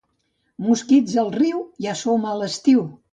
Mosquits 0.67 1.17
al 1.23 1.29
riu, 1.35 1.59
ja 1.87 1.93
som 2.01 2.25
a 2.31 2.37
l'estiu. 2.41 2.83